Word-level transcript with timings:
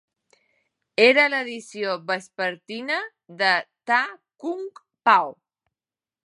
Era 1.03 1.25
l'edició 1.33 1.93
vespertina 2.07 2.97
de 3.43 3.51
"Ta 3.93 4.01
Kung 4.45 4.65
Pao". 5.11 5.31